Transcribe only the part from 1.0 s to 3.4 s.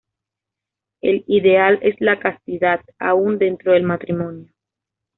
El ideal es la castidad, aún